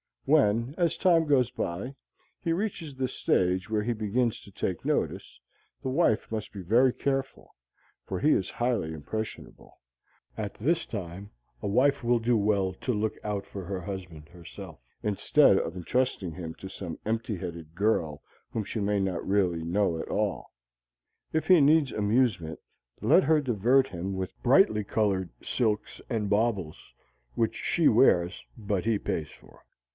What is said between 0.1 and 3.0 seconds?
When, as time goes by, he reaches